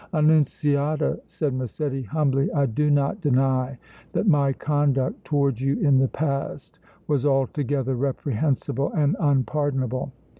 "Annunziata," 0.15 1.19
said 1.27 1.53
Massetti, 1.53 2.01
humbly, 2.01 2.51
"I 2.53 2.65
do 2.65 2.89
not 2.89 3.21
deny 3.21 3.77
that 4.13 4.25
my 4.27 4.51
conduct 4.51 5.23
towards 5.23 5.61
you 5.61 5.77
in 5.77 5.99
the 5.99 6.07
past 6.07 6.79
was 7.07 7.23
altogether 7.23 7.93
reprehensible 7.95 8.91
and 8.93 9.15
unpardonable. 9.19 10.11